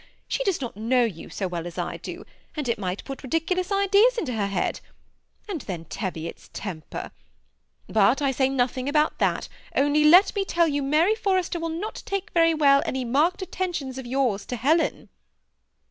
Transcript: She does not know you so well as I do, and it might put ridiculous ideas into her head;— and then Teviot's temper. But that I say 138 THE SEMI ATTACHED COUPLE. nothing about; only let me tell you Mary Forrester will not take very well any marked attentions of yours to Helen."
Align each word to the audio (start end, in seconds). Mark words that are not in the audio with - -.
She 0.27 0.43
does 0.43 0.59
not 0.61 0.75
know 0.75 1.03
you 1.03 1.29
so 1.29 1.47
well 1.47 1.67
as 1.67 1.77
I 1.77 1.97
do, 1.97 2.25
and 2.55 2.67
it 2.67 2.79
might 2.79 3.03
put 3.05 3.21
ridiculous 3.21 3.71
ideas 3.71 4.17
into 4.17 4.33
her 4.33 4.47
head;— 4.47 4.79
and 5.47 5.61
then 5.61 5.85
Teviot's 5.85 6.49
temper. 6.53 7.11
But 7.85 7.93
that 7.93 8.19
I 8.23 8.31
say 8.31 8.49
138 8.49 8.91
THE 8.93 8.99
SEMI 8.99 9.05
ATTACHED 9.05 9.15
COUPLE. 9.15 9.29
nothing 9.29 9.39
about; 9.45 9.49
only 9.85 10.03
let 10.05 10.35
me 10.35 10.43
tell 10.43 10.67
you 10.67 10.81
Mary 10.81 11.13
Forrester 11.13 11.59
will 11.59 11.69
not 11.69 12.01
take 12.07 12.31
very 12.31 12.55
well 12.55 12.81
any 12.83 13.05
marked 13.05 13.43
attentions 13.43 13.99
of 13.99 14.07
yours 14.07 14.47
to 14.47 14.55
Helen." 14.55 15.09